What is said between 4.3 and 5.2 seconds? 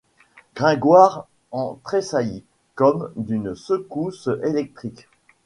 électrique.